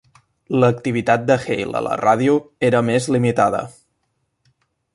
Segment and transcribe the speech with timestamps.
[0.61, 2.37] L'activitat de Hale a la ràdio
[2.71, 3.61] era més limitada.